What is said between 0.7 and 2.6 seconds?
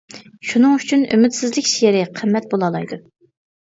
ئۈچۈن ئۈمىدسىزلىك شېئىرى قىممەت